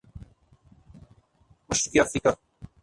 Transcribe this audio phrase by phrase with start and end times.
[1.69, 2.31] مشرقی افریقہ